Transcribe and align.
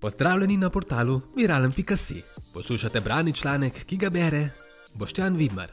Pozdravljeni 0.00 0.56
na 0.56 0.70
portalu 0.70 1.20
viralen.si. 1.36 2.22
Poslušate 2.54 3.00
brani 3.00 3.32
članek, 3.32 3.84
ki 3.84 3.96
ga 3.96 4.10
bere 4.10 4.48
Boštjan 4.94 5.36
Vidmar. 5.36 5.72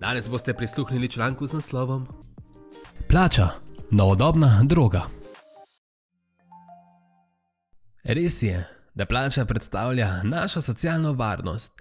Danes 0.00 0.28
boste 0.28 0.54
prisluhnili 0.54 1.08
članku 1.08 1.46
z 1.46 1.52
naslovom 1.52 2.06
Plača, 3.08 3.48
novodobna 3.90 4.60
droga. 4.64 5.02
Res 8.04 8.42
je, 8.42 8.68
da 8.94 9.06
plača 9.06 9.44
predstavlja 9.44 10.22
našo 10.22 10.62
socialno 10.62 11.12
varnost, 11.12 11.72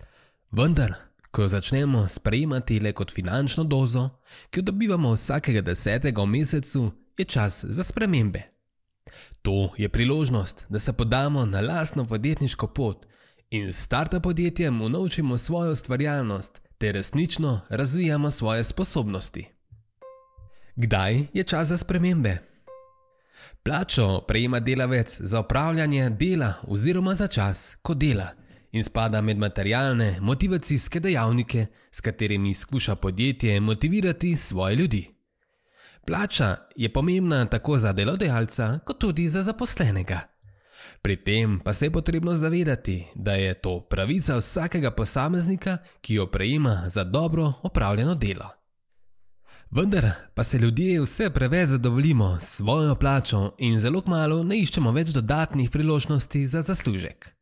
vendar, 0.51 0.93
ko 1.31 1.41
jo 1.41 1.47
začnemo 1.47 2.07
sprejemati 2.07 2.79
le 2.79 2.93
kot 2.93 3.11
finančno 3.11 3.63
dozo, 3.63 4.09
ki 4.49 4.59
jo 4.59 4.63
dobivamo 4.63 5.13
vsakega 5.13 5.61
desetega 5.61 6.21
v 6.21 6.25
mesecu, 6.25 6.91
je 7.17 7.25
čas 7.25 7.65
za 7.65 7.83
spremembe. 7.83 8.56
To 9.41 9.73
je 9.77 9.89
priložnost, 9.89 10.65
da 10.69 10.79
se 10.79 10.93
podamo 10.93 11.45
na 11.45 11.61
lastno 11.61 12.05
podjetniško 12.05 12.67
pot 12.67 13.05
in 13.49 13.73
s 13.73 13.83
startup 13.83 14.23
podjetjem 14.23 14.81
unovčimo 14.81 15.37
svojo 15.37 15.71
ustvarjalnost 15.71 16.61
ter 16.77 16.95
resnično 16.95 17.61
razvijamo 17.69 18.31
svoje 18.31 18.63
sposobnosti. 18.63 19.47
Kdaj 20.75 21.25
je 21.33 21.43
čas 21.43 21.67
za 21.67 21.77
spremembe? 21.77 22.37
Plačo 23.63 24.21
prejema 24.27 24.59
delavec 24.59 25.21
za 25.21 25.39
opravljanje 25.39 26.09
dela 26.09 26.53
oziroma 26.67 27.13
za 27.13 27.27
čas, 27.27 27.75
ko 27.81 27.93
dela 27.93 28.27
in 28.71 28.83
spada 28.83 29.21
med 29.21 29.37
materialne 29.37 30.17
motivacijske 30.21 30.99
dejavnike, 30.99 31.65
s 31.91 32.01
katerimi 32.01 32.53
skuša 32.53 32.95
podjetje 32.95 33.59
motivirati 33.59 34.35
svoje 34.35 34.75
ljudi. 34.75 35.16
Plača 36.07 36.55
je 36.75 36.93
pomembna 36.93 37.45
tako 37.45 37.77
za 37.77 37.93
delodajalca, 37.93 38.79
kot 38.85 38.99
tudi 38.99 39.29
za 39.29 39.41
zaposlenega. 39.41 40.19
Pri 41.01 41.15
tem 41.15 41.59
pa 41.59 41.73
se 41.73 41.85
je 41.85 41.91
potrebno 41.91 42.35
zavedati, 42.35 43.07
da 43.15 43.33
je 43.33 43.53
to 43.53 43.79
pravica 43.89 44.37
vsakega 44.37 44.91
posameznika, 44.91 45.77
ki 46.01 46.13
jo 46.13 46.27
prejema 46.27 46.83
za 46.87 47.03
dobro 47.03 47.53
opravljeno 47.63 48.15
delo. 48.15 48.49
Vendar 49.71 50.09
pa 50.33 50.43
se 50.43 50.57
ljudje 50.57 51.01
vse 51.01 51.29
preveč 51.29 51.69
zadovoljimo 51.69 52.37
s 52.39 52.55
svojo 52.55 52.95
plačo 52.95 53.55
in 53.57 53.79
zelo 53.79 54.01
malo 54.05 54.43
ne 54.43 54.59
iščemo 54.59 54.91
več 54.91 55.09
dodatnih 55.09 55.69
priložnosti 55.69 56.47
za 56.47 56.61
zaslužek. 56.61 57.33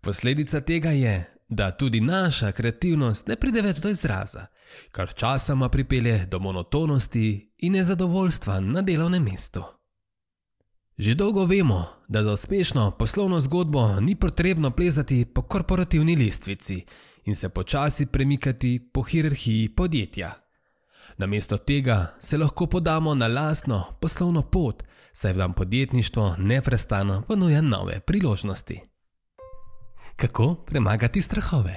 Posledica 0.00 0.60
tega 0.60 0.90
je, 0.90 1.30
da 1.50 1.70
tudi 1.70 2.00
naša 2.00 2.52
kreativnost 2.52 3.26
ne 3.26 3.36
pride 3.36 3.62
več 3.62 3.78
do 3.82 3.90
izraza, 3.90 4.46
kar 4.90 5.14
časoma 5.14 5.68
pripelje 5.68 6.26
do 6.26 6.38
monotonosti 6.38 7.52
in 7.58 7.72
nezadovoljstva 7.72 8.60
na 8.60 8.82
delovnem 8.82 9.22
mestu. 9.22 9.64
Že 10.98 11.14
dolgo 11.14 11.44
vemo, 11.44 11.86
da 12.08 12.22
za 12.22 12.32
uspešno 12.32 12.90
poslovno 12.90 13.40
zgodbo 13.40 14.00
ni 14.00 14.16
potrebno 14.16 14.70
plezati 14.70 15.24
po 15.24 15.42
korporativni 15.42 16.16
lestvici 16.16 16.84
in 17.24 17.34
se 17.34 17.48
počasi 17.48 18.06
premikati 18.06 18.90
po 18.92 19.02
hierarhiji 19.02 19.68
podjetja. 19.68 20.32
Namesto 21.18 21.56
tega 21.56 22.16
se 22.20 22.38
lahko 22.38 22.66
podamo 22.66 23.14
na 23.14 23.26
lastno 23.26 23.84
poslovno 24.00 24.42
pot, 24.42 24.82
saj 25.12 25.32
vam 25.32 25.52
podjetništvo 25.52 26.36
neprestano 26.38 27.22
ponuja 27.28 27.60
nove 27.60 28.00
priložnosti. 28.00 28.89
Kako 30.20 30.54
premagati 30.54 31.22
strahove? 31.22 31.76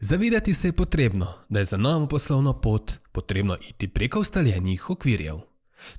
Zavedati 0.00 0.54
se 0.54 0.68
je 0.68 0.72
potrebno, 0.72 1.34
da 1.48 1.58
je 1.58 1.64
za 1.64 1.76
novo 1.76 2.06
poslovno 2.06 2.60
pot 2.60 2.92
potrebno 3.12 3.56
iti 3.68 3.88
preko 3.88 4.20
ustaljenih 4.20 4.90
okvirjev. 4.90 5.36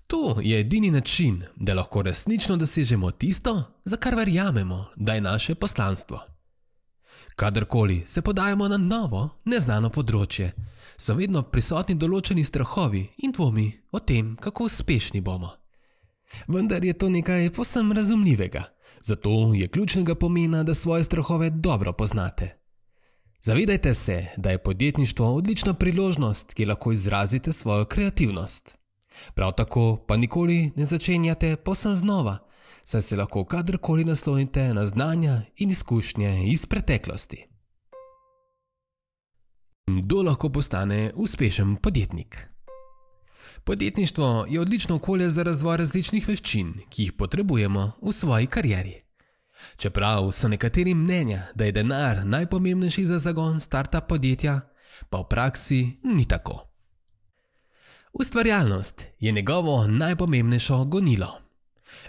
To 0.08 0.40
je 0.42 0.60
edini 0.60 0.92
način, 0.92 1.44
da 1.56 1.74
lahko 1.74 2.02
resnično 2.02 2.58
dosežemo 2.58 3.12
tisto, 3.12 3.64
za 3.86 3.98
kar 3.98 4.16
verjamemo, 4.16 4.86
da 4.96 5.14
je 5.14 5.22
naše 5.22 5.56
poslanstvo. 5.56 6.20
Kadarkoli 7.36 8.04
se 8.06 8.22
podajamo 8.22 8.68
na 8.68 8.78
novo, 8.78 9.30
neznano 9.46 9.90
področje, 9.90 10.52
so 10.98 11.14
vedno 11.14 11.44
prisotni 11.44 11.96
določeni 11.96 12.44
strahovi 12.44 13.08
in 13.18 13.32
dvomi 13.32 13.72
o 13.92 14.00
tem, 14.00 14.36
kako 14.36 14.64
uspešni 14.64 15.22
bomo. 15.22 15.54
Vendar 16.48 16.86
je 16.86 16.94
to 16.94 17.10
nekaj 17.10 17.50
posem 17.50 17.92
razumljivega, 17.92 18.64
zato 19.04 19.54
je 19.54 19.68
ključnega 19.68 20.16
pomena, 20.16 20.64
da 20.64 20.74
svoje 20.74 21.04
strahove 21.04 21.50
dobro 21.50 21.94
poznate. 21.94 22.56
Zavedajte 23.42 23.94
se, 23.94 24.26
da 24.38 24.52
je 24.52 24.64
podjetništvo 24.64 25.34
odlična 25.36 25.74
priložnost, 25.74 26.54
ki 26.54 26.66
lahko 26.66 26.92
izrazite 26.92 27.52
svojo 27.52 27.86
kreativnost. 27.86 28.78
Prav 29.34 29.52
tako 29.52 30.06
pa 30.08 30.18
nikoli 30.18 30.72
ne 30.76 30.86
začenjate 30.86 31.56
posem 31.56 31.94
znova, 31.96 32.38
saj 32.86 33.02
se 33.02 33.16
lahko 33.16 33.46
kadarkoli 33.46 34.06
naslonite 34.06 34.74
na 34.74 34.86
znanja 34.86 35.42
in 35.58 35.70
izkušnje 35.70 36.44
iz 36.48 36.66
preteklosti. 36.66 37.46
Kdo 39.88 40.22
lahko 40.22 40.50
postane 40.50 41.12
uspešen 41.16 41.76
podjetnik? 41.76 42.49
Podjetništvo 43.64 44.46
je 44.50 44.62
odlično 44.62 44.96
okolje 44.96 45.30
za 45.30 45.44
razvoj 45.44 45.78
različnih 45.78 46.28
veščin, 46.28 46.74
ki 46.90 47.04
jih 47.04 47.14
potrebujemo 47.14 47.92
v 48.02 48.12
svoji 48.12 48.48
karieri. 48.48 49.02
Čeprav 49.78 50.32
so 50.32 50.48
nekateri 50.48 50.94
mnenja, 50.94 51.44
da 51.56 51.66
je 51.66 51.72
denar 51.72 52.26
najpomembnejši 52.26 53.06
za 53.06 53.20
zagon 53.20 53.60
startup 53.60 54.08
podjetja, 54.08 54.62
pa 55.10 55.18
v 55.18 55.28
praksi 55.30 56.00
ni 56.04 56.26
tako. 56.28 56.66
Ustvarjalnost 58.14 59.06
je 59.20 59.32
njegovo 59.32 59.88
najpomembnejše 59.88 60.74
gonilo. 60.86 61.50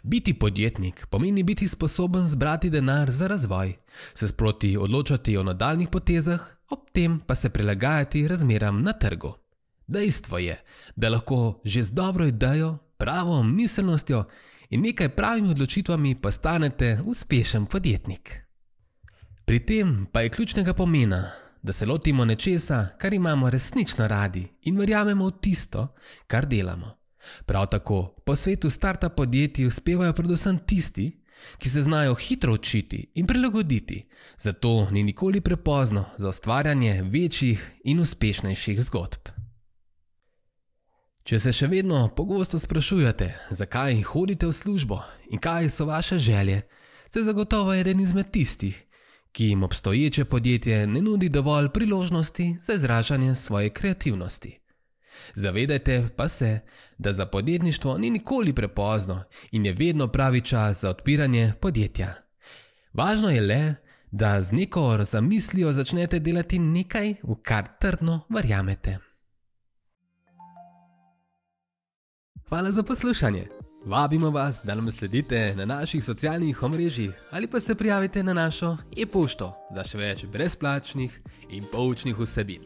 Biti 0.02 0.34
podjetnik 0.38 1.06
pomeni 1.06 1.42
biti 1.42 1.68
sposoben 1.68 2.22
zbrati 2.22 2.70
denar 2.70 3.10
za 3.10 3.26
razvoj, 3.26 3.76
se 4.14 4.28
sproti 4.28 4.76
odločati 4.76 5.36
o 5.36 5.42
nadaljnih 5.42 5.88
potezah, 5.88 6.40
ob 6.68 6.78
tem 6.92 7.20
pa 7.26 7.34
se 7.34 7.50
prilagajati 7.50 8.28
razmeram 8.28 8.82
na 8.82 8.92
trgu. 8.92 9.39
Dejstvo 9.90 10.38
je, 10.38 10.54
da 10.96 11.08
lahko 11.08 11.60
že 11.64 11.82
z 11.82 11.90
dobro 11.90 12.26
idejo, 12.26 12.78
pravo 12.98 13.42
miselnostjo 13.42 14.24
in 14.70 14.80
nekaj 14.80 15.08
pravimi 15.08 15.50
odločitvami 15.50 16.14
postanete 16.14 17.00
uspešen 17.04 17.66
podjetnik. 17.66 18.46
Pri 19.44 19.66
tem 19.66 20.06
pa 20.12 20.20
je 20.20 20.28
ključnega 20.28 20.74
pomena, 20.74 21.30
da 21.62 21.72
se 21.72 21.86
lotimo 21.86 22.24
nečesa, 22.24 22.86
kar 22.98 23.14
imamo 23.14 23.50
resnično 23.50 24.06
radi 24.08 24.46
in 24.62 24.78
verjamemo 24.78 25.26
v 25.26 25.40
tisto, 25.40 25.88
kar 26.26 26.46
delamo. 26.46 26.94
Prav 27.46 27.66
tako 27.66 28.14
po 28.26 28.36
svetu 28.36 28.70
startup 28.70 29.14
podjetij 29.16 29.66
uspevajo 29.66 30.12
predvsem 30.12 30.58
tisti, 30.66 31.10
ki 31.58 31.68
se 31.68 31.82
znajo 31.82 32.14
hitro 32.14 32.52
učiti 32.52 33.10
in 33.14 33.26
prilagoditi, 33.26 34.06
zato 34.38 34.88
ni 34.90 35.02
nikoli 35.02 35.40
prepozno 35.40 36.04
za 36.18 36.28
ustvarjanje 36.28 37.02
večjih 37.02 37.70
in 37.84 38.00
uspešnejših 38.00 38.82
zgodb. 38.82 39.49
Če 41.30 41.38
se 41.38 41.52
še 41.54 41.68
vedno 41.70 42.08
pogosto 42.10 42.58
sprašujete, 42.58 43.26
zakaj 43.54 44.00
hodite 44.02 44.48
v 44.48 44.54
službo 44.56 44.96
in 45.30 45.38
kaj 45.38 45.68
so 45.70 45.84
vaše 45.86 46.16
želje, 46.18 46.64
ste 47.06 47.20
zagotovo 47.22 47.70
eden 47.70 48.00
izmed 48.02 48.32
tistih, 48.34 48.74
ki 49.30 49.52
jim 49.52 49.62
obstoječe 49.62 50.24
podjetje 50.24 50.88
ne 50.90 50.98
nudi 50.98 51.28
dovolj 51.28 51.68
priložnosti 51.68 52.56
za 52.60 52.74
izražanje 52.74 53.34
svoje 53.34 53.70
kreativnosti. 53.70 54.50
Zavedajte 55.34 56.08
pa 56.16 56.26
se, 56.28 56.60
da 56.98 57.12
za 57.12 57.26
podjetništvo 57.26 57.94
ni 57.98 58.10
nikoli 58.10 58.52
prepozno 58.52 59.22
in 59.52 59.66
je 59.66 59.72
vedno 59.72 60.08
pravi 60.08 60.40
čas 60.40 60.80
za 60.80 60.90
odpiranje 60.90 61.52
podjetja. 61.60 62.14
Važno 62.92 63.30
je 63.30 63.40
le, 63.40 63.74
da 64.10 64.42
z 64.42 64.52
neko 64.52 65.04
zamislijo 65.04 65.72
začnete 65.72 66.18
delati 66.18 66.58
nekaj, 66.58 67.14
v 67.22 67.38
kar 67.42 67.70
trdno 67.78 68.20
verjamete. 68.28 69.09
Hvala 72.50 72.70
za 72.70 72.82
poslušanje. 72.82 73.46
Vabimo 73.84 74.30
vas, 74.30 74.62
da 74.64 74.74
nam 74.74 74.90
sledite 74.90 75.54
na 75.56 75.64
naših 75.64 76.04
socialnih 76.04 76.62
omrežjih 76.62 77.10
ali 77.30 77.46
pa 77.46 77.60
se 77.60 77.74
prijavite 77.74 78.22
na 78.22 78.34
našo 78.34 78.76
e-pošto 78.96 79.52
za 79.74 79.84
še 79.84 79.98
več 79.98 80.24
brezplačnih 80.24 81.20
in 81.50 81.64
poučnih 81.72 82.18
vsebin. 82.18 82.64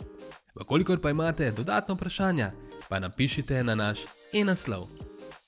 Vkolikor 0.60 1.00
pa 1.00 1.10
imate 1.10 1.50
dodatno 1.50 1.94
vprašanja, 1.94 2.50
pa 2.88 2.98
napišite 2.98 3.64
na 3.64 3.75
naš 3.75 4.06
e-naslov. 4.32 4.88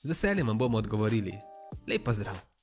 Z 0.03 0.07
veseljem 0.13 0.47
vam 0.47 0.57
bomo 0.57 0.77
odgovorili. 0.77 1.33
Lep 1.87 2.05
pozdrav! 2.05 2.56